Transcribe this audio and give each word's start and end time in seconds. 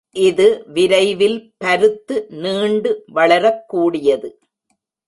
இது 0.09 0.63
விரைவில் 0.65 1.53
பருத்து 1.57 2.25
நீண்டு 2.29 3.03
வளரக் 3.07 3.63
கூடியது. 3.67 4.39